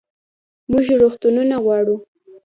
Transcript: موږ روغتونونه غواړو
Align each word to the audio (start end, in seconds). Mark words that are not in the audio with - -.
موږ 0.71 0.85
روغتونونه 1.01 1.55
غواړو 1.65 1.95